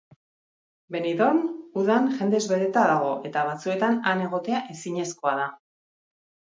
Benidorm 0.95 1.41
udan 1.81 2.09
jendez 2.15 2.41
beteta 2.53 2.87
dago 2.93 3.13
eta 3.31 3.47
batzuetan 3.51 4.03
han 4.13 4.29
egotea 4.29 4.67
ezinezkoa 4.77 5.41
da. 5.45 5.49